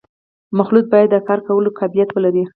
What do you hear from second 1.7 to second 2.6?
قابلیت ولري